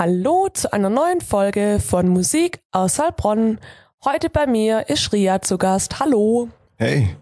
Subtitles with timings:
[0.00, 3.58] Hallo zu einer neuen Folge von Musik aus Heilbronn.
[4.04, 6.00] Heute bei mir ist Ria zu Gast.
[6.00, 6.48] Hallo.
[6.76, 7.16] Hey.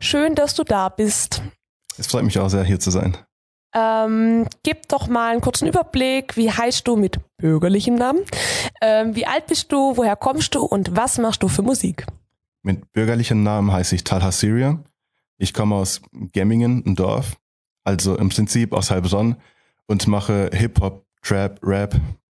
[0.00, 1.40] Schön, dass du da bist.
[1.96, 3.16] Es freut mich auch sehr, hier zu sein.
[3.74, 6.36] Ähm, gib doch mal einen kurzen Überblick.
[6.36, 8.20] Wie heißt du mit bürgerlichem Namen?
[8.80, 9.96] Ähm, wie alt bist du?
[9.96, 10.62] Woher kommst du?
[10.62, 12.06] Und was machst du für Musik?
[12.62, 14.78] Mit bürgerlichem Namen heiße ich Talha Syria.
[15.38, 16.02] Ich komme aus
[16.32, 17.36] Gemmingen, ein Dorf.
[17.84, 19.36] Also im Prinzip aus Heilbronn
[19.86, 21.96] und mache Hip-Hop, Trap, Rap,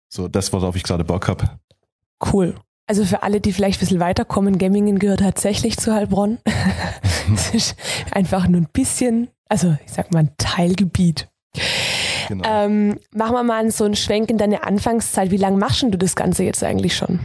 [0.08, 1.60] so das, worauf ich gerade Bock habe.
[2.32, 2.56] Cool.
[2.88, 6.40] Also für alle, die vielleicht ein bisschen weiterkommen, Gemmingen gehört tatsächlich zu Heilbronn.
[7.30, 7.76] das ist
[8.12, 11.30] einfach nur ein bisschen, also ich sag mal ein Teilgebiet.
[12.30, 12.44] Genau.
[12.48, 15.30] Ähm, machen wir mal so einen Schwenk in deine Anfangszeit.
[15.30, 17.20] Wie lange machst du das Ganze jetzt eigentlich schon?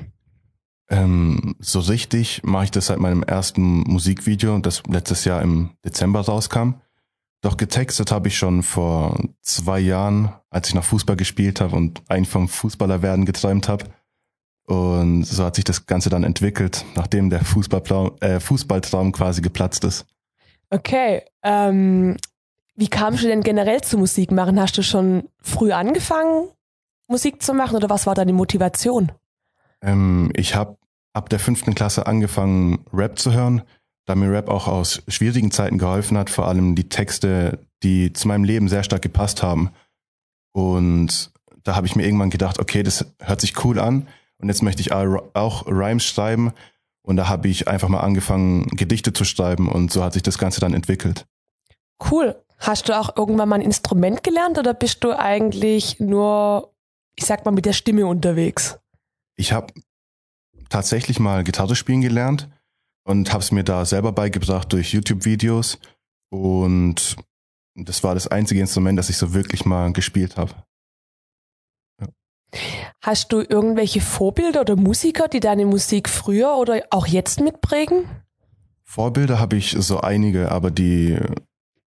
[0.91, 6.20] Ähm, so richtig mache ich das seit meinem ersten Musikvideo, das letztes Jahr im Dezember
[6.23, 6.75] rauskam.
[7.42, 12.03] Doch getextet habe ich schon vor zwei Jahren, als ich noch Fußball gespielt habe und
[12.09, 13.84] eigentlich vom Fußballer werden geträumt habe.
[14.65, 19.84] Und so hat sich das Ganze dann entwickelt, nachdem der Fußballtraum, äh, Fußballtraum quasi geplatzt
[19.84, 20.06] ist.
[20.70, 21.22] Okay.
[21.42, 22.17] Ähm,
[22.75, 24.61] wie kamst du denn generell zu Musik machen?
[24.61, 26.48] Hast du schon früh angefangen,
[27.09, 29.12] Musik zu machen oder was war deine Motivation?
[29.83, 30.77] Ähm, ich habe
[31.12, 33.62] ab der fünften Klasse angefangen, Rap zu hören
[34.06, 38.28] da mir Rap auch aus schwierigen Zeiten geholfen hat, vor allem die Texte, die zu
[38.28, 39.70] meinem Leben sehr stark gepasst haben.
[40.53, 41.33] Und
[41.64, 44.06] da habe ich mir irgendwann gedacht, okay, das hört sich cool an
[44.39, 46.53] und jetzt möchte ich auch Rhymes schreiben.
[47.07, 50.39] Und da habe ich einfach mal angefangen, Gedichte zu schreiben und so hat sich das
[50.39, 51.25] Ganze dann entwickelt.
[52.11, 52.43] Cool.
[52.59, 56.75] Hast du auch irgendwann mal ein Instrument gelernt oder bist du eigentlich nur,
[57.15, 58.81] ich sag mal, mit der Stimme unterwegs?
[59.37, 59.73] Ich habe
[60.69, 62.49] tatsächlich mal Gitarre spielen gelernt
[63.05, 65.78] und habe es mir da selber beigebracht durch YouTube-Videos
[66.31, 67.16] und
[67.77, 70.55] das war das einzige Instrument, das ich so wirklich mal gespielt habe.
[73.03, 78.09] Hast du irgendwelche Vorbilder oder Musiker, die deine Musik früher oder auch jetzt mitprägen?
[78.84, 81.19] Vorbilder habe ich so einige, aber die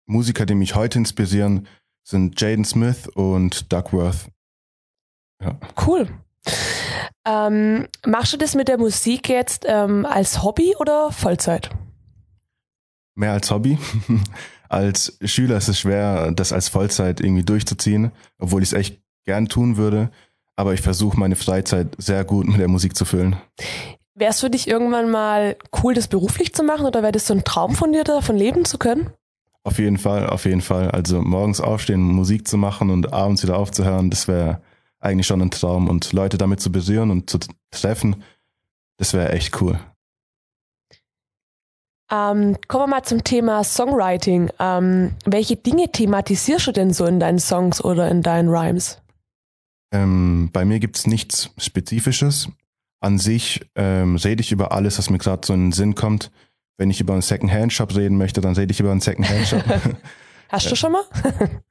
[0.06, 1.68] Musiker, die mich heute inspirieren,
[2.04, 4.30] sind Jaden Smith und Duckworth.
[5.42, 5.58] Ja.
[5.86, 6.08] Cool.
[7.26, 11.70] Ähm, machst du das mit der Musik jetzt ähm, als Hobby oder Vollzeit?
[13.16, 13.78] Mehr als Hobby.
[14.70, 19.48] als Schüler ist es schwer, das als Vollzeit irgendwie durchzuziehen, obwohl ich es echt gern
[19.48, 20.12] tun würde.
[20.62, 23.36] Aber ich versuche meine Freizeit sehr gut mit der Musik zu füllen.
[24.14, 27.34] Wäre es für dich irgendwann mal cool, das beruflich zu machen oder wäre das so
[27.34, 29.10] ein Traum von dir, davon leben zu können?
[29.64, 30.92] Auf jeden Fall, auf jeden Fall.
[30.92, 34.62] Also morgens aufstehen, Musik zu machen und abends wieder aufzuhören, das wäre
[35.00, 35.90] eigentlich schon ein Traum.
[35.90, 37.40] Und Leute damit zu berühren und zu
[37.72, 38.24] treffen,
[38.98, 39.80] das wäre echt cool.
[42.12, 44.52] Ähm, kommen wir mal zum Thema Songwriting.
[44.60, 49.01] Ähm, welche Dinge thematisierst du denn so in deinen Songs oder in deinen Rhymes?
[49.91, 52.50] Ähm, bei mir gibt es nichts Spezifisches.
[53.00, 56.31] An sich ähm, rede ich über alles, was mir gerade so in den Sinn kommt.
[56.78, 59.63] Wenn ich über einen Second-Hand-Shop reden möchte, dann rede ich über einen Second-Hand-Shop.
[60.50, 61.03] Hast du schon mal?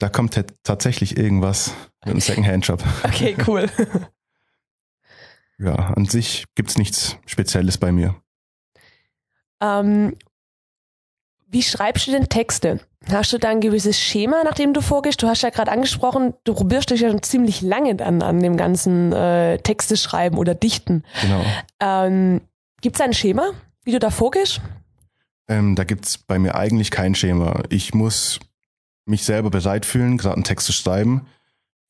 [0.00, 1.72] Da kommt tatsächlich irgendwas
[2.04, 2.82] mit einem Secondhand-Shop.
[3.04, 3.70] Okay, cool.
[5.56, 8.16] ja, an sich gibt es nichts Spezielles bei mir.
[9.62, 10.16] Ähm,
[11.46, 12.80] wie schreibst du denn Texte?
[13.10, 15.22] Hast du da ein gewisses Schema, nach dem du vorgehst?
[15.22, 18.56] Du hast ja gerade angesprochen, du probierst dich ja schon ziemlich lange an, an dem
[18.56, 21.04] ganzen äh, Texte schreiben oder Dichten.
[21.20, 21.44] Genau.
[21.80, 22.40] Ähm,
[22.80, 23.50] gibt es ein Schema,
[23.84, 24.60] wie du da vorgehst?
[25.48, 27.62] Ähm, da gibt es bei mir eigentlich kein Schema.
[27.68, 28.40] Ich muss
[29.04, 31.26] mich selber bereit fühlen, gerade einen Text zu schreiben.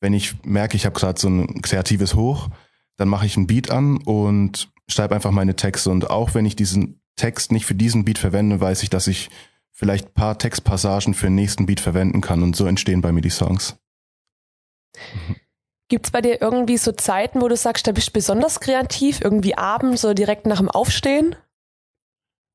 [0.01, 2.49] Wenn ich merke, ich habe gerade so ein kreatives Hoch,
[2.97, 5.89] dann mache ich einen Beat an und schreibe einfach meine Texte.
[5.89, 9.29] Und auch wenn ich diesen Text nicht für diesen Beat verwende, weiß ich, dass ich
[9.71, 12.43] vielleicht paar Textpassagen für den nächsten Beat verwenden kann.
[12.43, 13.77] Und so entstehen bei mir die Songs.
[14.95, 15.35] Mhm.
[15.87, 19.21] Gibt es bei dir irgendwie so Zeiten, wo du sagst, da bist du besonders kreativ,
[19.21, 21.35] irgendwie abends oder direkt nach dem Aufstehen?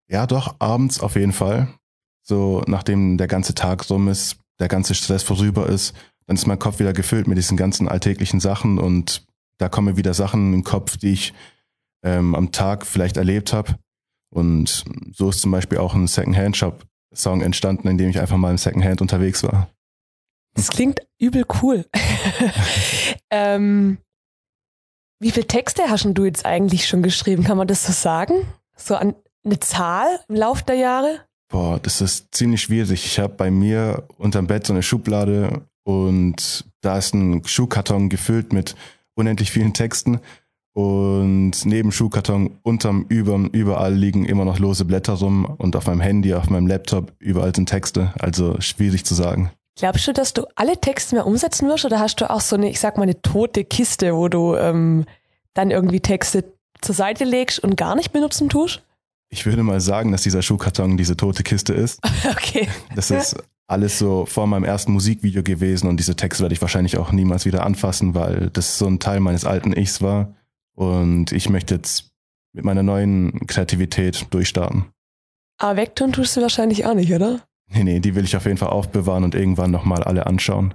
[0.08, 1.68] Ja, doch, abends auf jeden Fall.
[2.22, 5.94] So, nachdem der ganze Tag rum ist, der ganze Stress vorüber ist,
[6.26, 9.24] dann ist mein Kopf wieder gefüllt mit diesen ganzen alltäglichen Sachen und
[9.58, 11.32] da kommen wieder Sachen im Kopf, die ich
[12.02, 13.76] ähm, am Tag vielleicht erlebt habe.
[14.30, 18.58] Und so ist zum Beispiel auch ein Secondhand-Shop-Song entstanden, in dem ich einfach mal im
[18.58, 19.68] Secondhand unterwegs war.
[20.54, 21.86] Das klingt übel cool.
[23.30, 23.98] ähm,
[25.20, 27.44] wie viele Texte hast du jetzt eigentlich schon geschrieben?
[27.44, 28.46] Kann man das so sagen?
[28.76, 31.20] So an eine Zahl im Laufe der Jahre?
[31.48, 33.04] Boah, das ist ziemlich schwierig.
[33.04, 38.52] Ich habe bei mir unterm Bett so eine Schublade und da ist ein Schuhkarton gefüllt
[38.52, 38.76] mit
[39.14, 40.20] unendlich vielen Texten
[40.72, 46.00] und neben Schuhkarton, unterm, überm, überall liegen immer noch lose Blätter rum und auf meinem
[46.00, 48.12] Handy, auf meinem Laptop, überall sind Texte.
[48.18, 49.50] Also schwierig zu sagen.
[49.76, 52.70] Glaubst du, dass du alle Texte mehr umsetzen wirst oder hast du auch so eine,
[52.70, 55.06] ich sag mal, eine tote Kiste, wo du ähm,
[55.54, 56.44] dann irgendwie Texte
[56.80, 58.82] zur Seite legst und gar nicht benutzen tust?
[59.30, 62.00] Ich würde mal sagen, dass dieser Schuhkarton diese tote Kiste ist.
[62.30, 62.68] okay.
[62.94, 63.36] Das ist
[63.68, 67.44] alles so vor meinem ersten Musikvideo gewesen und diese Texte werde ich wahrscheinlich auch niemals
[67.44, 70.34] wieder anfassen, weil das so ein Teil meines alten Ichs war.
[70.74, 72.10] Und ich möchte jetzt
[72.52, 74.86] mit meiner neuen Kreativität durchstarten.
[75.58, 77.40] Aber wegtun tust du wahrscheinlich auch nicht, oder?
[77.68, 80.74] Nee, nee, die will ich auf jeden Fall aufbewahren und irgendwann nochmal alle anschauen.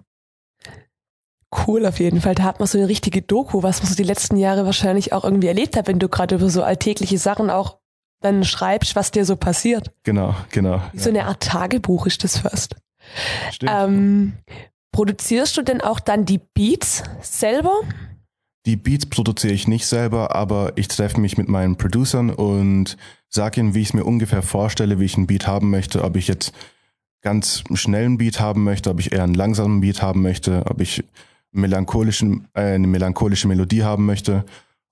[1.66, 2.36] Cool, auf jeden Fall.
[2.36, 5.24] Da hat man so eine richtige Doku, was man so die letzten Jahre wahrscheinlich auch
[5.24, 7.80] irgendwie erlebt hat, wenn du gerade über so alltägliche Sachen auch
[8.22, 9.92] dann schreibst, was dir so passiert.
[10.04, 10.82] Genau, genau.
[10.94, 12.76] So eine Art Tagebuch ist das fast.
[13.52, 13.72] Stimmt.
[13.74, 14.34] Ähm,
[14.92, 17.82] produzierst du denn auch dann die Beats selber?
[18.66, 22.98] Die Beats produziere ich nicht selber, aber ich treffe mich mit meinen Producern und
[23.30, 26.16] sage ihnen, wie ich es mir ungefähr vorstelle, wie ich einen Beat haben möchte, ob
[26.16, 26.52] ich jetzt
[27.22, 31.04] ganz schnellen Beat haben möchte, ob ich eher einen langsamen Beat haben möchte, ob ich
[31.52, 34.46] melancholischen, äh, eine melancholische Melodie haben möchte.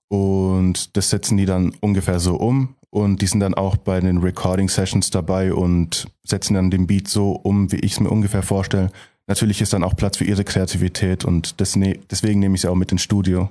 [0.08, 2.76] Und das setzen die dann ungefähr so um.
[2.90, 7.08] Und die sind dann auch bei den Recording Sessions dabei und setzen dann den Beat
[7.08, 8.90] so um, wie ich es mir ungefähr vorstelle.
[9.26, 12.68] Natürlich ist dann auch Platz für ihre Kreativität und das ne deswegen nehme ich sie
[12.68, 13.50] auch mit ins Studio.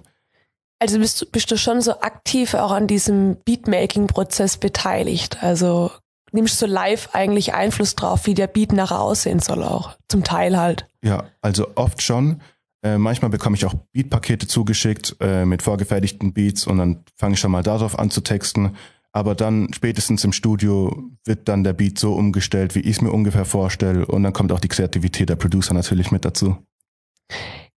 [0.84, 5.42] Also bist du, bist du schon so aktiv auch an diesem Beatmaking-Prozess beteiligt?
[5.42, 5.92] Also
[6.34, 9.96] nimmst du live eigentlich Einfluss drauf, wie der Beat nachher aussehen soll auch?
[10.10, 10.86] Zum Teil halt.
[11.02, 12.42] Ja, also oft schon.
[12.84, 17.40] Äh, manchmal bekomme ich auch Beatpakete zugeschickt äh, mit vorgefertigten Beats und dann fange ich
[17.40, 18.76] schon mal darauf an zu texten.
[19.14, 23.14] Aber dann spätestens im Studio wird dann der Beat so umgestellt, wie ich es mir
[23.14, 24.06] ungefähr vorstelle.
[24.06, 26.58] Und dann kommt auch die Kreativität der Producer natürlich mit dazu.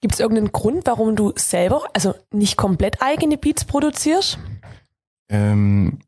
[0.04, 4.38] Gibt es irgendeinen Grund, warum du selber, also nicht komplett eigene Beats produzierst?
[5.30, 6.00] Ähm,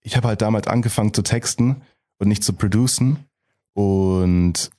[0.00, 1.82] ich habe halt damals angefangen zu texten
[2.16, 3.18] und nicht zu producen.
[3.74, 4.70] Und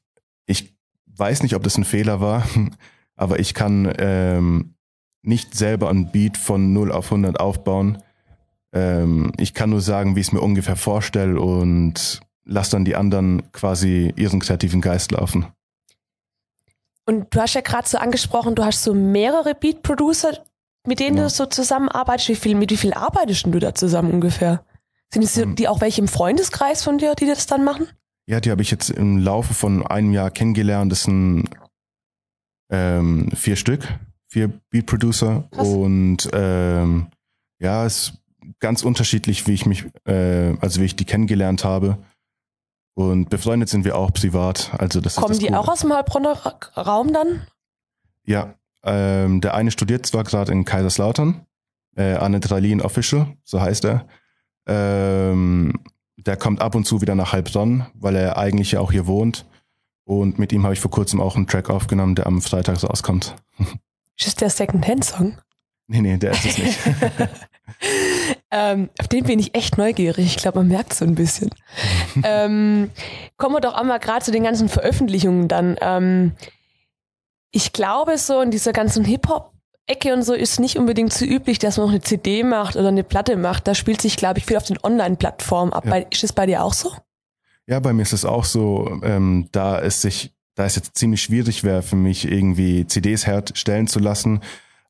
[0.47, 0.75] ich
[1.06, 2.47] weiß nicht, ob das ein Fehler war,
[3.15, 4.73] aber ich kann ähm,
[5.21, 8.00] nicht selber ein Beat von 0 auf 100 aufbauen.
[8.73, 12.95] Ähm, ich kann nur sagen, wie ich es mir ungefähr vorstelle und lass dann die
[12.95, 15.45] anderen quasi ihren kreativen Geist laufen.
[17.06, 20.44] Und du hast ja gerade so angesprochen, du hast so mehrere Beat-Producer,
[20.88, 21.24] mit denen ja.
[21.24, 22.30] du so zusammenarbeitest.
[22.30, 24.66] Wie viel, mit wie viel arbeitest du da zusammen ungefähr?
[25.13, 27.88] Sind es um, die auch welche im Freundeskreis von dir, die das dann machen?
[28.28, 30.92] Ja, die habe ich jetzt im Laufe von einem Jahr kennengelernt.
[30.92, 31.48] Das sind
[32.72, 33.88] ähm, vier Stück,
[34.28, 35.48] vier Beat-Producer.
[35.51, 37.08] Und ähm,
[37.60, 38.13] ja, es ist
[38.60, 42.00] ganz unterschiedlich, wie ich mich, äh, also wie ich die kennengelernt habe.
[42.95, 44.71] Und befreundet sind wir auch privat.
[44.77, 46.33] Also das Kommen ist das die auch aus dem Heilbronner
[46.77, 47.45] Raum dann?
[48.24, 51.45] Ja, ähm, der eine studiert zwar gerade in Kaiserslautern,
[51.97, 54.07] äh, Anne Dralin Official, so heißt er.
[54.65, 55.74] Ähm,
[56.15, 59.45] der kommt ab und zu wieder nach Heilbronn, weil er eigentlich ja auch hier wohnt.
[60.06, 63.36] Und mit ihm habe ich vor kurzem auch einen Track aufgenommen, der am Freitag rauskommt.
[64.18, 65.38] Ist das der Second-Hand-Song?
[65.88, 66.80] Nee, nee, der ist es nicht.
[68.57, 70.25] ähm, auf den bin ich echt neugierig.
[70.25, 71.50] Ich glaube, man merkt so ein bisschen.
[72.24, 72.90] ähm,
[73.36, 75.75] kommen wir doch einmal gerade zu den ganzen Veröffentlichungen dann.
[75.81, 76.31] Ähm,
[77.52, 81.75] ich glaube, so in dieser ganzen Hip-Hop-Ecke und so ist nicht unbedingt so üblich, dass
[81.75, 83.68] man noch eine CD macht oder eine Platte macht.
[83.68, 85.86] Da spielt sich, glaube ich, viel auf den Online-Plattformen ab.
[85.86, 85.98] Ja.
[85.98, 86.94] Ist es bei dir auch so?
[87.68, 91.22] Ja, bei mir ist es auch so, ähm, da es sich, da es jetzt ziemlich
[91.22, 94.39] schwierig wäre für mich, irgendwie CDs herstellen zu lassen,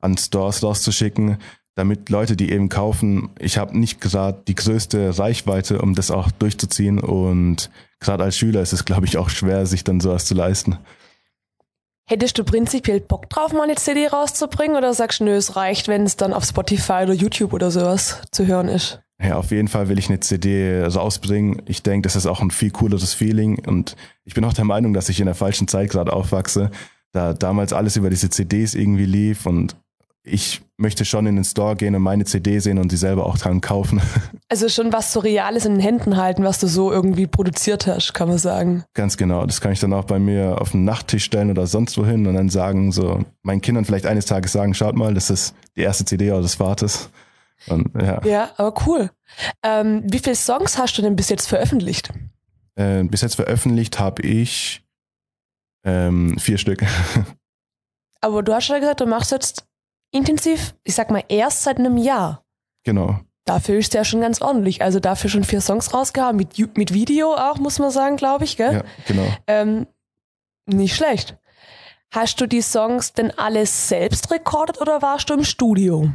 [0.01, 1.39] an Stores rauszuschicken,
[1.75, 6.31] damit Leute, die eben kaufen, ich habe nicht gerade die größte Reichweite, um das auch
[6.31, 6.99] durchzuziehen.
[6.99, 10.77] Und gerade als Schüler ist es, glaube ich, auch schwer, sich dann sowas zu leisten.
[12.07, 15.87] Hättest du prinzipiell Bock drauf, mal eine CD rauszubringen oder sagst du, nö, es reicht,
[15.87, 19.01] wenn es dann auf Spotify oder YouTube oder sowas zu hören ist?
[19.21, 21.61] Ja, auf jeden Fall will ich eine CD rausbringen.
[21.65, 24.93] Ich denke, das ist auch ein viel cooleres Feeling und ich bin auch der Meinung,
[24.93, 26.69] dass ich in der falschen Zeit gerade aufwachse,
[27.11, 29.75] da damals alles über diese CDs irgendwie lief und
[30.25, 33.37] ich möchte schon in den Store gehen und meine CD sehen und sie selber auch
[33.37, 34.01] dran kaufen.
[34.47, 38.13] Also schon was so Reales in den Händen halten, was du so irgendwie produziert hast,
[38.13, 38.83] kann man sagen.
[38.93, 39.43] Ganz genau.
[39.47, 42.35] Das kann ich dann auch bei mir auf den Nachttisch stellen oder sonst wohin und
[42.35, 46.05] dann sagen, so meinen Kindern vielleicht eines Tages sagen, schaut mal, das ist die erste
[46.05, 47.09] CD eures Vaters.
[47.67, 48.23] Und, ja.
[48.23, 49.09] ja, aber cool.
[49.63, 52.13] Ähm, wie viele Songs hast du denn bis jetzt veröffentlicht?
[52.75, 54.83] Äh, bis jetzt veröffentlicht habe ich
[55.83, 56.83] ähm, vier Stück.
[58.21, 59.65] Aber du hast ja gesagt, du machst jetzt
[60.15, 62.43] intensiv, ich sag mal, erst seit einem Jahr.
[62.83, 63.19] Genau.
[63.45, 64.81] Dafür ist ja schon ganz ordentlich.
[64.81, 68.57] Also dafür schon vier Songs rausgehauen, mit, mit Video auch, muss man sagen, glaube ich,
[68.57, 68.73] gell?
[68.73, 69.27] Ja, genau.
[69.45, 69.87] Ähm,
[70.65, 71.37] nicht schlecht.
[72.11, 76.11] Hast du die Songs denn alles selbst rekordet oder warst du im Studio?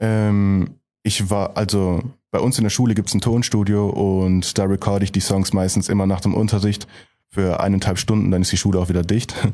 [0.00, 4.64] Ähm, ich war, also bei uns in der Schule gibt es ein Tonstudio und da
[4.64, 6.88] recorde ich die Songs meistens immer nach dem Unterricht
[7.28, 9.34] für eineinhalb Stunden, dann ist die Schule auch wieder dicht.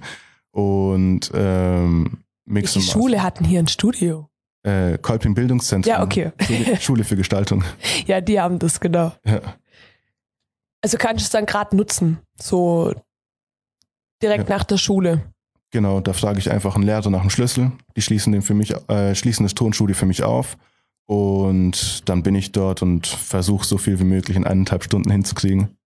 [0.53, 2.83] Und ähm, mixen.
[2.83, 4.29] Die Schule hatten hier ein Studio.
[4.63, 5.91] Äh, Kolping Bildungszentrum.
[5.91, 6.33] Ja, okay.
[6.41, 7.65] Schule, Schule für Gestaltung.
[8.07, 9.13] Ja, die haben das, genau.
[9.25, 9.41] Ja.
[10.83, 12.93] Also kannst du es dann gerade nutzen, so
[14.23, 14.57] direkt ja.
[14.57, 15.23] nach der Schule.
[15.71, 17.73] Genau, da frage ich einfach einen Lehrer nach dem Schlüssel.
[17.97, 20.57] Die schließen den für mich, äh, schließen das Tonstudio für mich auf.
[21.07, 25.77] Und dann bin ich dort und versuche so viel wie möglich in eineinhalb Stunden hinzukriegen.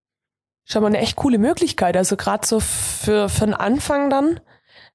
[0.65, 1.97] Schon mal eine echt coole Möglichkeit.
[1.97, 4.41] Also gerade so für, für den Anfang dann.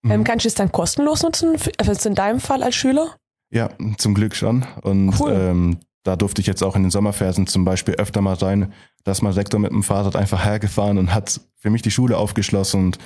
[0.03, 0.12] Ähm, mhm.
[0.12, 1.55] Ähm, kannst du es dann kostenlos nutzen?
[1.77, 3.15] Also in deinem Fall als Schüler?
[3.51, 4.65] Ja, zum Glück schon.
[4.81, 5.31] Und cool.
[5.31, 8.74] ähm, da durfte ich jetzt auch in den Sommerfersen zum Beispiel öfter mal rein.
[9.03, 12.17] Da ist mein Rektor mit dem Fahrrad einfach hergefahren und hat für mich die Schule
[12.17, 13.00] aufgeschlossen und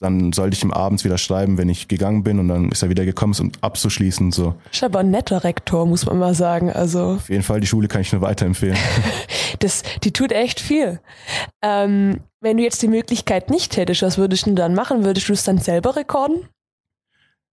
[0.00, 2.88] dann sollte ich ihm abends wieder schreiben, wenn ich gegangen bin und dann ist er
[2.88, 4.30] wieder gekommen, um abzuschließen.
[4.30, 4.54] So.
[4.72, 6.70] Ist aber ein netter Rektor, muss man mal sagen.
[6.70, 8.76] Also Auf jeden Fall, die Schule kann ich nur weiterempfehlen.
[9.58, 11.00] das, die tut echt viel.
[11.62, 15.04] Ähm, wenn du jetzt die Möglichkeit nicht hättest, was würdest du dann machen?
[15.04, 16.48] Würdest du es dann selber rekorden?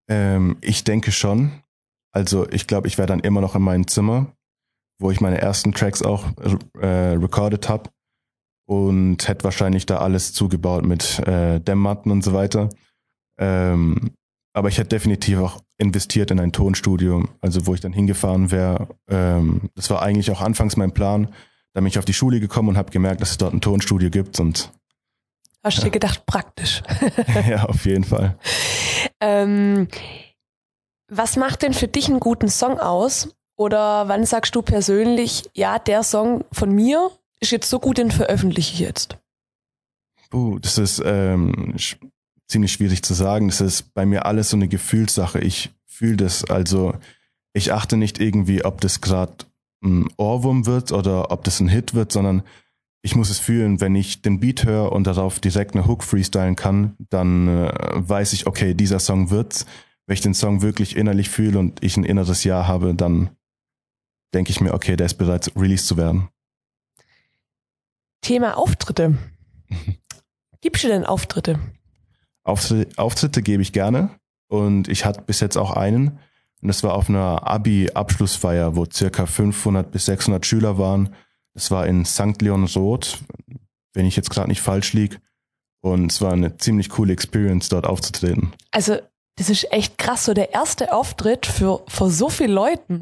[0.07, 1.63] Ähm, ich denke schon.
[2.11, 4.27] Also ich glaube, ich wäre dann immer noch in meinem Zimmer,
[4.99, 6.25] wo ich meine ersten Tracks auch
[6.79, 7.89] äh, recorded habe
[8.65, 12.69] und hätte wahrscheinlich da alles zugebaut mit äh, Dämmmatten und so weiter.
[13.39, 14.12] Ähm,
[14.53, 18.88] aber ich hätte definitiv auch investiert in ein Tonstudio, also wo ich dann hingefahren wäre.
[19.10, 21.27] Ähm, das war eigentlich auch anfangs mein Plan.
[21.74, 24.10] Da bin ich auf die Schule gekommen und habe gemerkt, dass es dort ein Tonstudio
[24.10, 24.72] gibt und
[25.62, 26.84] Hast du dir gedacht, praktisch.
[27.50, 28.38] ja, auf jeden Fall.
[29.19, 29.88] Ähm,
[31.10, 33.36] was macht denn für dich einen guten Song aus?
[33.57, 37.10] Oder wann sagst du persönlich, ja, der Song von mir
[37.45, 39.17] ist jetzt so gut, den veröffentliche ich jetzt?
[40.29, 41.75] Puh, das ist ähm,
[42.47, 43.47] ziemlich schwierig zu sagen.
[43.47, 45.39] Das ist bei mir alles so eine Gefühlssache.
[45.39, 46.43] Ich fühle das.
[46.45, 46.95] Also
[47.53, 49.45] ich achte nicht irgendwie, ob das gerade
[49.83, 52.43] ein Ohrwurm wird oder ob das ein Hit wird, sondern
[53.01, 53.79] ich muss es fühlen.
[53.79, 58.33] Wenn ich den Beat höre und darauf direkt eine Hook freestylen kann, dann äh, weiß
[58.33, 59.65] ich, okay, dieser Song wird's.
[60.07, 63.29] Wenn ich den Song wirklich innerlich fühle und ich ein inneres Ja habe, dann
[64.33, 66.29] denke ich mir, okay, der ist bereit, released zu werden.
[68.25, 69.20] Thema Auftritte.
[70.62, 71.60] Gibst du denn Auftritte?
[72.44, 74.10] Auftritte, Auftritte gebe ich gerne
[74.48, 76.17] und ich hatte bis jetzt auch einen
[76.60, 81.13] und das war auf einer Abi-Abschlussfeier, wo circa 500 bis 600 Schüler waren.
[81.53, 82.41] Das war in St.
[82.41, 83.20] Leon Roth,
[83.94, 85.17] wenn ich jetzt gerade nicht falsch liege.
[85.82, 88.53] Und es war eine ziemlich coole Experience, dort aufzutreten.
[88.72, 88.98] Also,
[89.36, 93.01] das ist echt krass, so der erste Auftritt für, für so viele Leuten.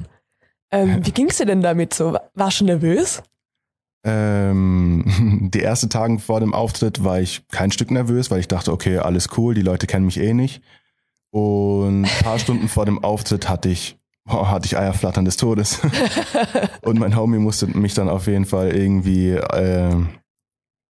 [0.69, 2.17] Ähm, wie ging es dir denn damit so?
[2.33, 3.23] Warst du nervös?
[4.03, 8.71] Ähm, die ersten Tage vor dem Auftritt war ich kein Stück nervös, weil ich dachte,
[8.71, 10.61] okay, alles cool, die Leute kennen mich eh nicht.
[11.31, 15.79] Und ein paar Stunden vor dem Auftritt hatte ich, oh, hatte ich Eierflattern des Todes.
[16.81, 19.95] und mein Homie musste mich dann auf jeden Fall irgendwie äh,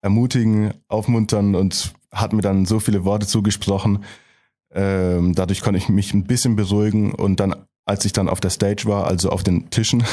[0.01, 4.03] ermutigen, aufmuntern und hat mir dann so viele Worte zugesprochen.
[4.73, 8.49] Ähm, dadurch konnte ich mich ein bisschen beruhigen und dann als ich dann auf der
[8.49, 10.03] Stage war, also auf den Tischen.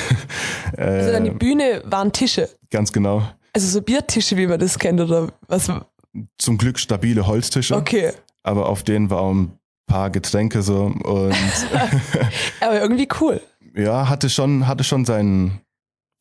[0.77, 2.49] äh, also dann die Bühne waren Tische.
[2.71, 3.23] Ganz genau.
[3.53, 5.71] Also so Biertische, wie man das kennt, oder was?
[6.39, 7.77] Zum Glück stabile Holztische.
[7.77, 8.13] Okay.
[8.43, 11.35] Aber auf denen war auch ein paar Getränke so und.
[12.61, 13.41] aber irgendwie cool.
[13.75, 15.61] Ja, hatte schon, hatte schon sein,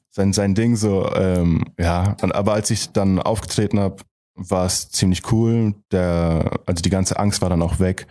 [0.09, 2.15] sein, sein Ding so, ähm, ja.
[2.21, 3.97] Aber als ich dann aufgetreten habe,
[4.35, 5.73] war es ziemlich cool.
[5.91, 8.07] Der, also die ganze Angst war dann auch weg.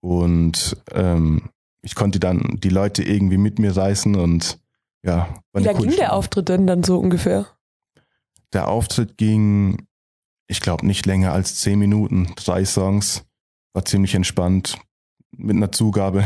[0.00, 1.50] Und ähm,
[1.84, 4.58] ich konnte dann die Leute irgendwie mit mir reißen und
[5.04, 5.28] ja.
[5.52, 7.46] Wie lange ging der Auftritt denn dann so ungefähr?
[8.52, 9.86] Der Auftritt ging,
[10.46, 13.24] ich glaube, nicht länger als zehn Minuten, drei Songs.
[13.74, 14.78] War ziemlich entspannt
[15.36, 16.24] mit einer Zugabe.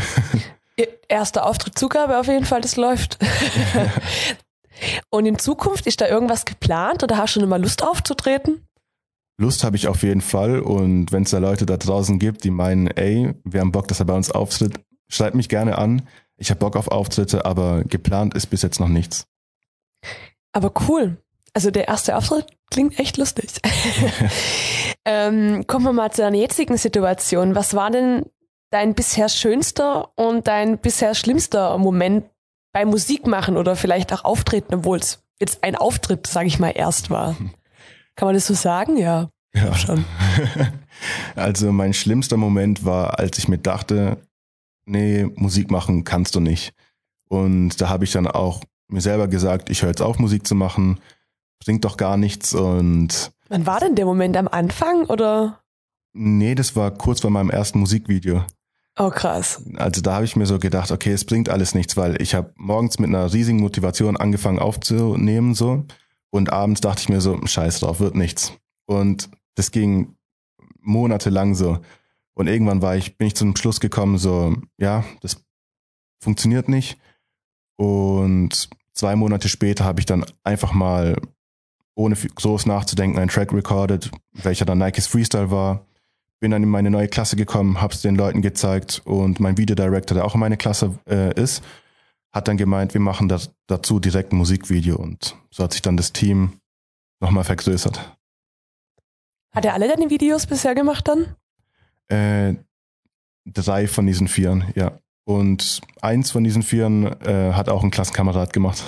[1.08, 3.18] Erster Auftritt, Zugabe auf jeden Fall, das läuft.
[5.10, 8.64] Und in Zukunft ist da irgendwas geplant oder hast du schon immer Lust aufzutreten?
[9.40, 12.50] Lust habe ich auf jeden Fall und wenn es da Leute da draußen gibt, die
[12.50, 16.06] meinen, ey, wir haben Bock, dass er bei uns auftritt, Schreibt mich gerne an.
[16.36, 19.26] Ich habe Bock auf Auftritte, aber geplant ist bis jetzt noch nichts.
[20.52, 21.16] Aber cool.
[21.54, 23.50] Also der erste Auftritt klingt echt lustig.
[25.04, 27.54] ähm, kommen wir mal zu deiner jetzigen Situation.
[27.54, 28.26] Was war denn
[28.70, 32.26] dein bisher schönster und dein bisher schlimmster Moment
[32.72, 37.10] beim Musikmachen oder vielleicht auch Auftreten, obwohl es jetzt ein Auftritt, sage ich mal, erst
[37.10, 37.36] war?
[38.14, 38.96] Kann man das so sagen?
[38.96, 39.30] Ja.
[39.54, 40.04] Ja, schon.
[41.36, 44.16] Also mein schlimmster Moment war, als ich mir dachte,
[44.88, 46.72] nee, Musik machen kannst du nicht.
[47.28, 50.54] Und da habe ich dann auch mir selber gesagt, ich höre jetzt auf, Musik zu
[50.54, 50.98] machen,
[51.62, 53.32] bringt doch gar nichts und.
[53.48, 55.60] Wann war denn der Moment am Anfang oder?
[56.14, 58.44] Nee, das war kurz vor meinem ersten Musikvideo.
[58.98, 59.62] Oh krass.
[59.76, 62.52] Also da habe ich mir so gedacht, okay, es bringt alles nichts, weil ich habe
[62.56, 65.84] morgens mit einer riesigen Motivation angefangen aufzunehmen so
[66.30, 68.52] und abends dachte ich mir so, scheiß drauf, wird nichts.
[68.86, 70.16] Und das ging
[70.80, 71.78] monatelang so.
[72.38, 75.44] Und irgendwann war ich, bin ich zum Schluss gekommen, so, ja, das
[76.22, 76.98] funktioniert nicht.
[77.76, 81.20] Und zwei Monate später habe ich dann einfach mal,
[81.94, 85.84] ohne groß nachzudenken, einen Track recorded, welcher dann Nikes Freestyle war
[86.40, 90.24] bin dann in meine neue Klasse gekommen, hab's den Leuten gezeigt und mein Videodirector, der
[90.24, 91.62] auch in meine Klasse äh, ist,
[92.32, 95.96] hat dann gemeint, wir machen das, dazu direkt ein Musikvideo und so hat sich dann
[95.96, 96.60] das Team
[97.20, 98.16] nochmal vergrößert.
[99.52, 101.34] Hat er alle deine Videos bisher gemacht dann?
[102.08, 102.54] Äh,
[103.44, 104.98] drei von diesen vieren, ja.
[105.24, 108.82] Und eins von diesen vieren äh, hat auch ein Klassenkamerad gemacht.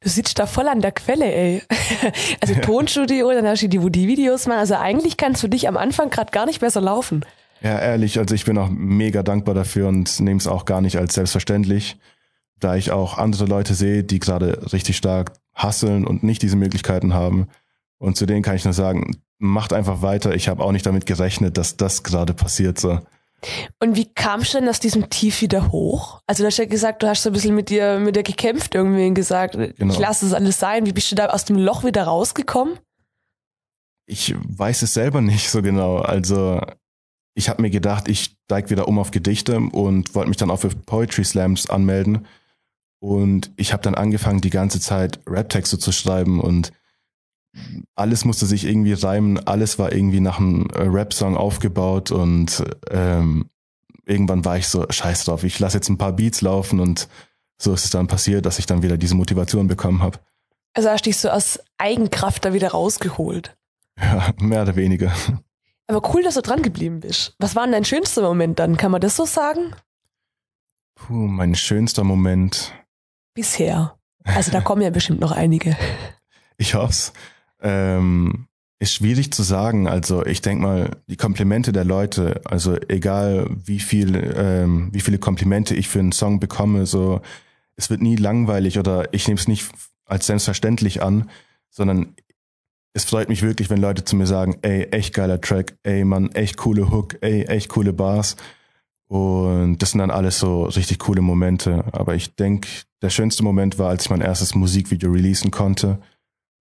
[0.00, 1.62] Du sitzt da voll an der Quelle, ey.
[2.40, 4.58] Also Tonstudio, dann hast du die, Videos machen.
[4.58, 7.24] Also eigentlich kannst du dich am Anfang gerade gar nicht besser laufen.
[7.62, 10.96] Ja, ehrlich, also ich bin auch mega dankbar dafür und nehme es auch gar nicht
[10.96, 11.96] als selbstverständlich,
[12.58, 17.14] da ich auch andere Leute sehe, die gerade richtig stark hasseln und nicht diese Möglichkeiten
[17.14, 17.46] haben.
[18.02, 20.34] Und zu denen kann ich nur sagen, macht einfach weiter.
[20.34, 22.98] Ich habe auch nicht damit gerechnet, dass das gerade passiert so.
[23.78, 26.20] Und wie kamst du denn aus diesem Tief wieder hoch?
[26.26, 28.74] Also du hast ja gesagt, du hast so ein bisschen mit dir, mit dir gekämpft
[28.74, 29.92] irgendwie und gesagt, genau.
[29.92, 30.84] ich lasse es alles sein.
[30.84, 32.76] Wie bist du da aus dem Loch wieder rausgekommen?
[34.06, 35.98] Ich weiß es selber nicht so genau.
[35.98, 36.60] Also
[37.34, 40.58] ich habe mir gedacht, ich steige wieder um auf Gedichte und wollte mich dann auch
[40.58, 42.26] für Poetry Slams anmelden.
[42.98, 46.72] Und ich habe dann angefangen, die ganze Zeit Rap-Texte zu schreiben und
[47.94, 53.50] alles musste sich irgendwie reimen, alles war irgendwie nach einem äh, Rap-Song aufgebaut und ähm,
[54.06, 57.08] irgendwann war ich so, scheiß drauf, ich lasse jetzt ein paar Beats laufen und
[57.58, 60.18] so ist es dann passiert, dass ich dann wieder diese Motivation bekommen habe.
[60.74, 63.56] Also hast du dich so aus Eigenkraft da wieder rausgeholt?
[64.00, 65.12] Ja, mehr oder weniger.
[65.86, 67.36] Aber cool, dass du dran geblieben bist.
[67.38, 68.78] Was war denn dein schönster Moment dann?
[68.78, 69.74] Kann man das so sagen?
[70.94, 72.72] Puh, mein schönster Moment.
[73.34, 73.98] Bisher.
[74.24, 75.76] Also da kommen ja bestimmt noch einige.
[76.58, 77.12] Ich hoffe
[77.62, 78.46] ähm,
[78.82, 79.86] ist schwierig zu sagen.
[79.86, 85.18] Also ich denke mal, die Komplimente der Leute, also egal wie viel, ähm, wie viele
[85.18, 87.20] Komplimente ich für einen Song bekomme, so
[87.76, 89.70] es wird nie langweilig oder ich nehme es nicht
[90.04, 91.30] als selbstverständlich an,
[91.70, 92.14] sondern
[92.92, 96.32] es freut mich wirklich, wenn Leute zu mir sagen, ey, echt geiler Track, ey, Mann,
[96.32, 98.36] echt coole Hook, ey, echt coole Bars.
[99.06, 101.84] Und das sind dann alles so richtig coole Momente.
[101.92, 102.68] Aber ich denke,
[103.00, 106.00] der schönste Moment war, als ich mein erstes Musikvideo releasen konnte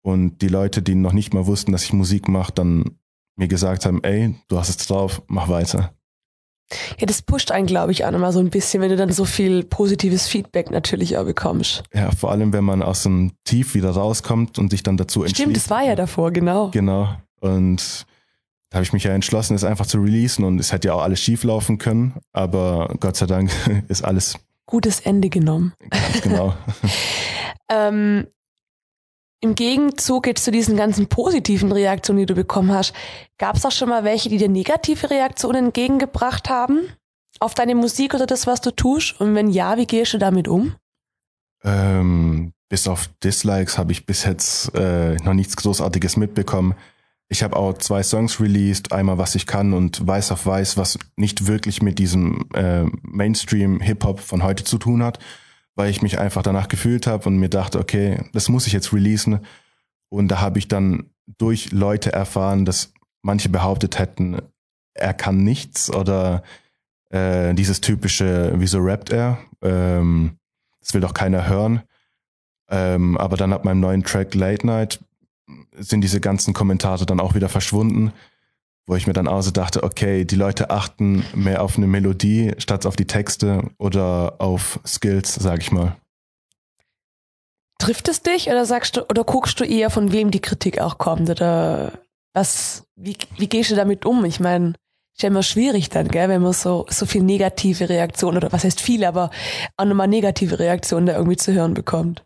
[0.04, 2.98] und die Leute, die noch nicht mal wussten, dass ich Musik mache, dann
[3.36, 5.94] mir gesagt haben, ey, du hast es drauf, mach weiter.
[6.98, 9.24] Ja, das pusht einen, glaube ich, auch nochmal so ein bisschen, wenn du dann so
[9.24, 11.84] viel positives Feedback natürlich auch bekommst.
[11.94, 15.40] Ja, vor allem, wenn man aus dem Tief wieder rauskommt und sich dann dazu entschließt.
[15.40, 16.70] Stimmt, das war ja davor, genau.
[16.70, 17.08] Genau.
[17.40, 18.06] Und
[18.68, 21.02] da habe ich mich ja entschlossen, es einfach zu releasen und es hätte ja auch
[21.02, 23.50] alles schief laufen können, aber Gott sei Dank
[23.88, 25.72] ist alles gutes Ende genommen.
[25.90, 26.54] Ganz genau.
[27.70, 28.26] ähm,
[29.40, 32.94] im Gegenzug jetzt zu diesen ganzen positiven Reaktionen, die du bekommen hast,
[33.38, 36.88] gab es auch schon mal welche, die dir negative Reaktionen entgegengebracht haben
[37.40, 39.20] auf deine Musik oder das, was du tust?
[39.20, 40.74] Und wenn ja, wie gehst du damit um?
[41.62, 46.74] Ähm, bis auf Dislikes habe ich bis jetzt äh, noch nichts Großartiges mitbekommen.
[47.28, 50.98] Ich habe auch zwei Songs released, einmal was ich kann und Weiß auf Weiß, was
[51.16, 55.18] nicht wirklich mit diesem äh, Mainstream Hip-Hop von heute zu tun hat,
[55.74, 58.92] weil ich mich einfach danach gefühlt habe und mir dachte, okay, das muss ich jetzt
[58.92, 59.40] releasen.
[60.08, 64.40] Und da habe ich dann durch Leute erfahren, dass manche behauptet hätten,
[64.94, 66.42] er kann nichts oder
[67.10, 69.38] äh, dieses typische, wieso rappt er?
[69.62, 70.38] Ähm,
[70.80, 71.82] das will doch keiner hören.
[72.68, 75.00] Ähm, aber dann ab meinem neuen Track Late Night
[75.76, 78.12] sind diese ganzen Kommentare dann auch wieder verschwunden
[78.86, 82.86] wo ich mir dann also dachte, okay, die Leute achten mehr auf eine Melodie statt
[82.86, 85.96] auf die Texte oder auf Skills, sag ich mal.
[87.78, 90.98] Trifft es dich oder sagst du oder guckst du eher von wem die Kritik auch
[90.98, 91.92] kommt oder
[92.32, 94.24] was wie, wie gehst du damit um?
[94.24, 94.74] Ich meine,
[95.14, 98.64] ist ja immer schwierig dann, gell, wenn man so so viel negative Reaktionen oder was
[98.64, 99.30] heißt viel, aber
[99.76, 102.24] auch nochmal negative Reaktionen da irgendwie zu hören bekommt.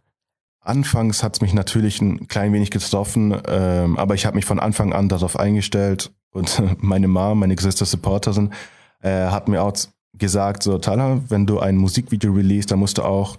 [0.61, 4.61] Anfangs hat es mich natürlich ein klein wenig getroffen, ähm, aber ich habe mich von
[4.61, 8.53] Anfang an darauf eingestellt und meine Mom, meine größte Supporterin,
[9.01, 9.75] äh, hat mir auch
[10.15, 13.37] gesagt, so Tyler, wenn du ein Musikvideo release, dann musst du auch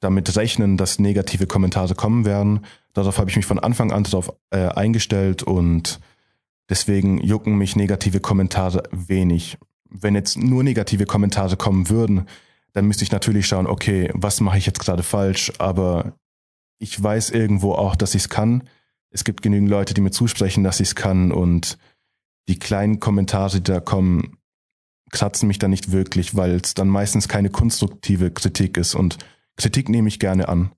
[0.00, 2.60] damit rechnen, dass negative Kommentare kommen werden.
[2.92, 5.98] Darauf habe ich mich von Anfang an darauf äh, eingestellt und
[6.68, 9.58] deswegen jucken mich negative Kommentare wenig.
[9.88, 12.26] Wenn jetzt nur negative Kommentare kommen würden,
[12.72, 16.14] dann müsste ich natürlich schauen, okay, was mache ich jetzt gerade falsch, aber
[16.78, 18.64] ich weiß irgendwo auch, dass ich es kann.
[19.10, 21.78] Es gibt genügend Leute, die mir zusprechen, dass ich es kann und
[22.48, 24.38] die kleinen Kommentare, die da kommen,
[25.10, 29.18] kratzen mich da nicht wirklich, weil es dann meistens keine konstruktive Kritik ist und
[29.56, 30.72] Kritik nehme ich gerne an.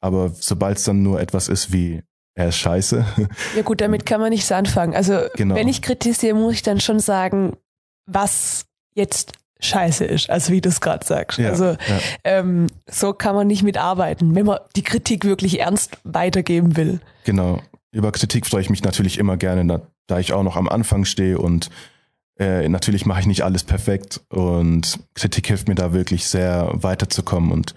[0.00, 2.02] Aber sobald es dann nur etwas ist wie,
[2.34, 3.04] er ist scheiße.
[3.56, 4.94] Ja gut, damit kann man nichts anfangen.
[4.94, 5.54] Also genau.
[5.54, 7.56] wenn ich kritisiere, muss ich dann schon sagen,
[8.06, 11.38] was jetzt scheiße ist, also wie du es gerade sagst.
[11.38, 11.78] Ja, also ja.
[12.22, 17.00] Ähm, so kann man nicht mitarbeiten, wenn man die Kritik wirklich ernst weitergeben will.
[17.24, 17.60] Genau.
[17.90, 19.64] Über Kritik freue ich mich natürlich immer gerne,
[20.08, 21.70] da, ich auch noch am Anfang stehe und
[22.38, 27.52] äh, natürlich mache ich nicht alles perfekt und Kritik hilft mir da wirklich sehr weiterzukommen
[27.52, 27.74] und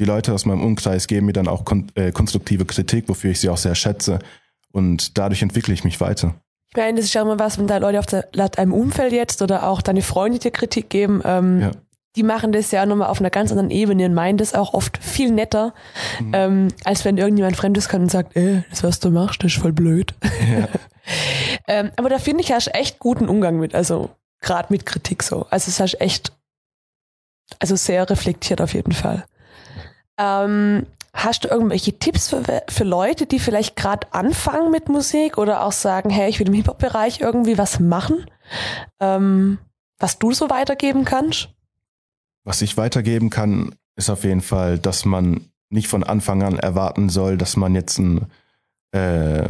[0.00, 3.40] die Leute aus meinem Umkreis geben mir dann auch kon äh, konstruktive Kritik, wofür ich
[3.40, 4.18] sie auch sehr schätze
[4.72, 6.34] und dadurch entwickle ich mich weiter.
[6.70, 9.42] Ich meine, das ist ja immer was, wenn da Leute auf der, deinem Umfeld jetzt
[9.42, 11.70] oder auch deine Freunde dir Kritik geben, ähm, ja.
[12.16, 14.98] die machen das ja nochmal auf einer ganz anderen Ebene und meinen das auch oft
[14.98, 15.72] viel netter,
[16.20, 16.32] mhm.
[16.34, 19.60] ähm, als wenn irgendjemand Fremdes kommt und sagt, ey, das was du machst, das ist
[19.60, 20.14] voll blöd.
[20.22, 20.68] Ja.
[21.68, 25.46] ähm, aber da finde ich, hast echt guten Umgang mit, also gerade mit Kritik so.
[25.50, 26.32] Also es hast echt,
[27.58, 29.24] also sehr reflektiert auf jeden Fall.
[30.18, 35.64] Ähm, hast du irgendwelche Tipps für, für Leute, die vielleicht gerade anfangen mit Musik oder
[35.64, 38.26] auch sagen, hey, ich will im Hip-Hop-Bereich irgendwie was machen,
[39.00, 39.58] ähm,
[39.98, 41.48] was du so weitergeben kannst?
[42.44, 47.08] Was ich weitergeben kann, ist auf jeden Fall, dass man nicht von Anfang an erwarten
[47.08, 48.30] soll, dass man jetzt einen
[48.92, 49.48] äh,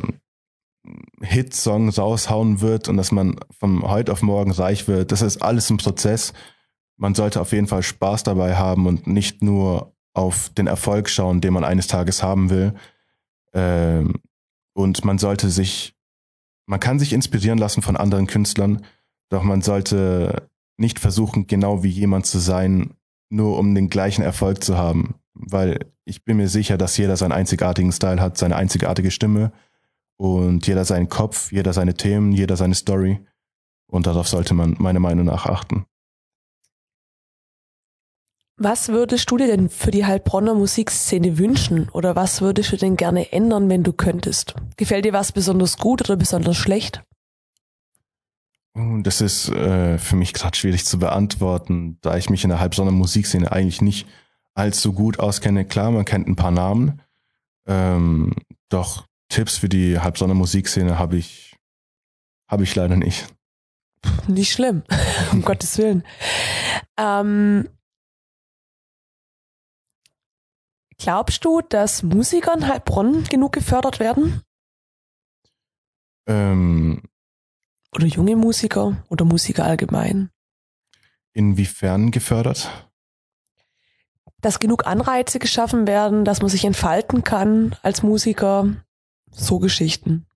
[1.21, 5.13] Hit-Song raushauen wird und dass man von heute auf morgen reich wird.
[5.13, 6.33] Das ist alles ein Prozess.
[6.97, 11.41] Man sollte auf jeden Fall Spaß dabei haben und nicht nur auf den Erfolg schauen,
[11.41, 12.75] den man eines Tages haben will.
[13.53, 14.15] Ähm,
[14.75, 15.95] und man sollte sich,
[16.67, 18.85] man kann sich inspirieren lassen von anderen Künstlern,
[19.31, 22.95] doch man sollte nicht versuchen, genau wie jemand zu sein,
[23.31, 25.15] nur um den gleichen Erfolg zu haben.
[25.33, 29.53] Weil ich bin mir sicher, dass jeder seinen einzigartigen Style hat, seine einzigartige Stimme
[30.17, 33.25] und jeder seinen Kopf, jeder seine Themen, jeder seine Story.
[33.87, 35.87] Und darauf sollte man meiner Meinung nach achten.
[38.57, 42.97] Was würdest du dir denn für die Heilbronner Musikszene wünschen oder was würdest du denn
[42.97, 44.55] gerne ändern, wenn du könntest?
[44.77, 47.03] Gefällt dir was besonders gut oder besonders schlecht?
[48.77, 52.61] Oh, das ist äh, für mich gerade schwierig zu beantworten, da ich mich in der
[52.61, 54.07] Halbsonner Musikszene eigentlich nicht
[54.55, 55.65] allzu gut auskenne.
[55.65, 57.01] Klar, man kennt ein paar Namen,
[57.67, 58.35] ähm,
[58.69, 61.57] doch Tipps für die Halbsonner Musikszene habe ich,
[62.49, 63.27] habe ich leider nicht.
[64.29, 64.83] Nicht schlimm,
[65.33, 66.05] um Gottes Willen.
[66.97, 67.69] Ähm,
[70.99, 74.43] Glaubst du, dass Musiker in Heilbronn genug gefördert werden?
[76.27, 77.03] Ähm,
[77.95, 80.31] oder junge Musiker oder Musiker allgemein?
[81.33, 82.91] Inwiefern gefördert?
[84.41, 88.75] Dass genug Anreize geschaffen werden, dass man sich entfalten kann als Musiker.
[89.35, 90.27] So Geschichten.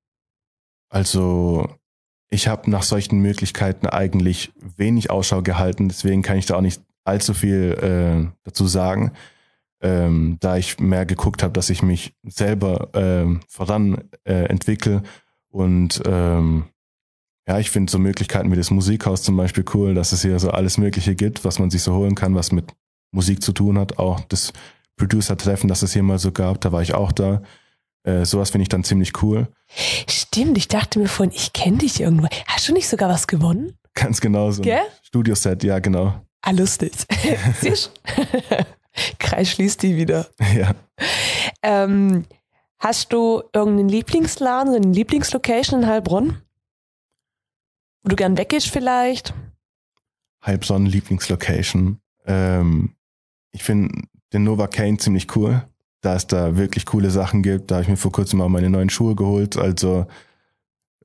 [0.88, 1.68] Also
[2.30, 6.82] ich habe nach solchen Möglichkeiten eigentlich wenig Ausschau gehalten, deswegen kann ich da auch nicht
[7.04, 9.12] allzu viel äh, dazu sagen
[9.80, 15.02] ähm, da ich mehr geguckt habe, dass ich mich selber ähm, voran äh, entwickle
[15.50, 16.64] und ähm,
[17.46, 20.50] ja, ich finde so Möglichkeiten wie das Musikhaus zum Beispiel cool, dass es hier so
[20.50, 22.74] alles Mögliche gibt, was man sich so holen kann, was mit
[23.10, 23.98] Musik zu tun hat.
[23.98, 24.52] Auch das
[24.96, 27.40] Producer-Treffen, das es hier mal so gab, da war ich auch da.
[28.08, 29.48] Äh, sowas finde ich dann ziemlich cool.
[30.08, 32.26] Stimmt, ich dachte mir vorhin, ich kenne dich irgendwo.
[32.46, 33.76] Hast du nicht sogar was gewonnen?
[33.92, 36.14] Ganz genau, so ein Studioset, ja, genau.
[36.40, 36.92] Ah, lustig.
[37.60, 37.92] Siehst
[39.18, 40.28] Kreis schließt die wieder.
[40.56, 40.74] Ja.
[41.62, 42.24] Ähm,
[42.78, 46.40] hast du irgendeinen Lieblingsladen, eine Lieblingslocation in Heilbronn?
[48.02, 49.34] Wo du gern weggehst vielleicht?
[50.46, 52.00] Heilbronn Lieblingslocation.
[52.24, 52.96] Ähm,
[53.50, 55.68] ich finde den Nova Kane ziemlich cool,
[56.08, 57.70] da es da wirklich coole Sachen gibt.
[57.70, 59.56] Da habe ich mir vor kurzem auch meine neuen Schuhe geholt.
[59.56, 60.06] Also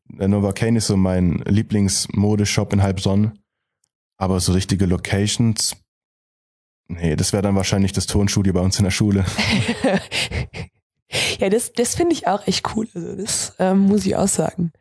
[0.06, 3.40] der Nova Kane ist so mein Lieblingsmodeshop in Halbsonn.
[4.18, 5.76] Aber so richtige Locations
[6.90, 9.26] Nee, das wäre dann wahrscheinlich das Tonstudio bei uns in der Schule.
[11.40, 12.88] ja, das, das finde ich auch echt cool.
[12.94, 14.72] Also das ähm, muss ich auch sagen.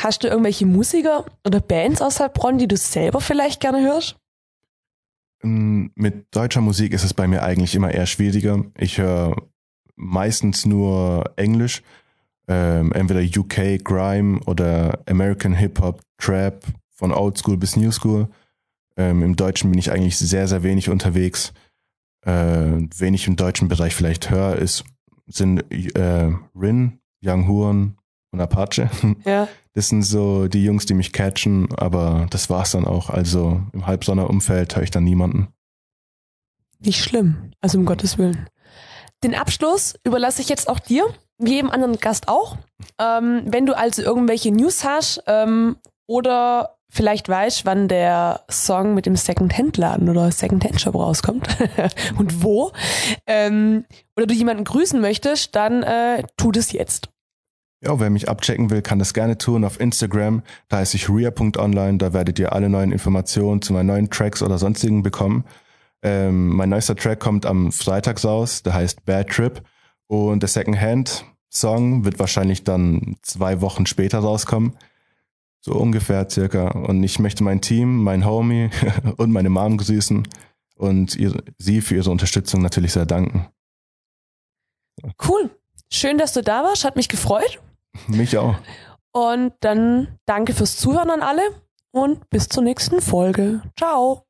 [0.00, 4.16] Hast du irgendwelche Musiker oder Bands aus Heilbronn, die du selber vielleicht gerne hörst?
[5.42, 8.64] Mm, mit deutscher Musik ist es bei mir eigentlich immer eher schwieriger.
[8.76, 9.36] Ich höre
[9.96, 11.82] meistens nur Englisch,
[12.48, 16.64] ähm, entweder UK Grime oder American Hip Hop, Trap,
[16.96, 18.28] von Old School bis New School.
[18.96, 21.52] Ähm, Im Deutschen bin ich eigentlich sehr, sehr wenig unterwegs.
[22.22, 24.84] Äh, wen ich im deutschen Bereich vielleicht höre, ist,
[25.26, 27.98] sind äh, Rin, Young Huren
[28.30, 28.90] und Apache.
[29.24, 29.48] Ja.
[29.76, 33.10] Das sind so die Jungs, die mich catchen, aber das war's dann auch.
[33.10, 35.48] Also im Halbsonnerumfeld höre ich dann niemanden.
[36.78, 38.48] Nicht schlimm, also um Gottes Willen.
[39.22, 41.04] Den Abschluss überlasse ich jetzt auch dir,
[41.36, 42.56] wie jedem anderen Gast auch.
[42.98, 49.04] Ähm, wenn du also irgendwelche News hast, ähm, oder vielleicht weißt, wann der Song mit
[49.04, 51.48] dem Second-Hand-Laden oder Second-Hand-Shop rauskommt
[52.18, 52.72] und wo,
[53.26, 53.84] ähm,
[54.16, 57.10] oder du jemanden grüßen möchtest, dann äh, tu das jetzt.
[57.86, 60.42] Ja, wer mich abchecken will, kann das gerne tun auf Instagram.
[60.68, 61.98] Da heiße ich ria.online.
[61.98, 65.44] Da werdet ihr alle neuen Informationen zu meinen neuen Tracks oder sonstigen bekommen.
[66.02, 68.64] Ähm, mein neuester Track kommt am Freitag raus.
[68.64, 69.62] Der heißt Bad Trip.
[70.08, 74.72] Und der Secondhand Song wird wahrscheinlich dann zwei Wochen später rauskommen.
[75.60, 76.70] So ungefähr circa.
[76.70, 78.68] Und ich möchte mein Team, mein Homie
[79.16, 80.26] und meine Mom grüßen
[80.74, 83.46] und ihr, sie für ihre Unterstützung natürlich sehr danken.
[85.24, 85.50] Cool.
[85.88, 86.84] Schön, dass du da warst.
[86.84, 87.60] Hat mich gefreut.
[88.08, 88.56] Mich auch.
[89.12, 91.42] Und dann danke fürs Zuhören an alle
[91.90, 93.62] und bis zur nächsten Folge.
[93.78, 94.26] Ciao.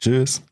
[0.00, 0.42] Tschüss.